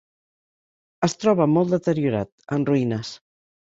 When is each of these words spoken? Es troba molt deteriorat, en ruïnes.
Es 1.09 1.15
troba 1.25 1.49
molt 1.53 1.77
deteriorat, 1.77 2.35
en 2.59 2.71
ruïnes. 2.75 3.19